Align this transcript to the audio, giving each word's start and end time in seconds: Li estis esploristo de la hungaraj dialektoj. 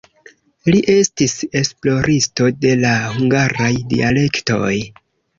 Li 0.75 0.77
estis 0.93 1.33
esploristo 1.59 2.47
de 2.65 2.71
la 2.85 2.93
hungaraj 3.17 3.69
dialektoj. 3.93 4.73